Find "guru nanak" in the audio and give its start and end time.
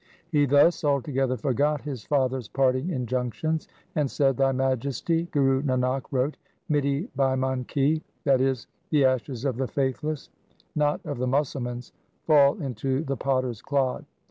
5.29-6.05